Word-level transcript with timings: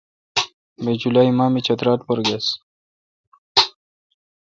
بہ 0.83 0.91
جولالی 0.99 1.31
ماہ 1.37 1.49
می 1.53 1.61
چترال 1.65 1.99
پر 2.07 2.19
گیس۔ 2.27 2.45